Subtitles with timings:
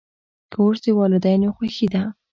[0.53, 2.03] کورس د والدینو خوښي ده.